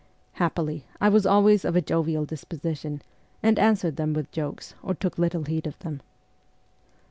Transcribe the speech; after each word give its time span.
Happily, 0.31 0.87
I 0.99 1.09
was 1.09 1.27
always 1.27 1.63
of 1.63 1.75
a 1.75 1.79
jovial 1.81 2.25
disposition, 2.25 3.03
and 3.43 3.59
answered 3.59 3.97
them 3.97 4.13
with 4.15 4.31
jokes, 4.31 4.73
or 4.81 4.95
took 4.95 5.19
little 5.19 5.43
heed 5.43 5.67
of 5.67 5.77
them. 5.77 6.01